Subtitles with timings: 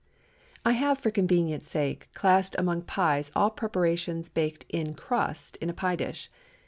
[0.65, 5.73] I have, for convenience sake, classed among pies all preparations baked in crust in a
[5.75, 6.27] pie dish.